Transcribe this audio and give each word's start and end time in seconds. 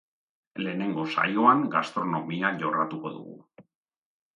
Lehenengo 0.67 1.03
saioan 1.17 1.63
gastronomia 1.77 2.55
jorratuko 2.67 3.17
dugu. 3.23 3.41